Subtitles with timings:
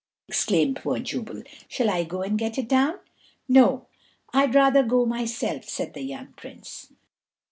[0.27, 2.95] exclaimed poor Jubal; "shall I go and get it down?"
[3.47, 3.85] "No,
[4.33, 6.91] I'd rather go myself," said the young Prince.